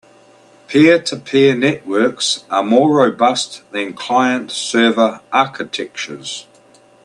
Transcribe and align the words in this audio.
Peer-to-peer 0.67 1.55
networks 1.55 2.43
are 2.49 2.63
more 2.63 2.91
robust 2.91 3.61
than 3.71 3.93
client-server 3.93 5.21
architectures. 5.31 6.47